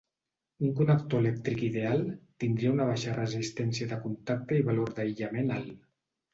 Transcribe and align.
Un 0.67 0.71
connector 0.79 1.21
elèctric 1.23 1.61
ideal 1.67 2.01
tindria 2.45 2.73
una 2.77 2.89
baixa 2.93 3.15
resistència 3.19 3.93
de 3.95 4.03
contacte 4.09 4.61
i 4.63 4.67
valor 4.73 4.93
d'aïllament 4.99 5.57
alt. 5.63 5.81